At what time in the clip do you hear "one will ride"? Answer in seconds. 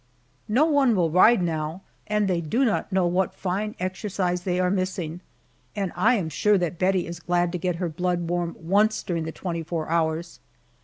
0.65-1.43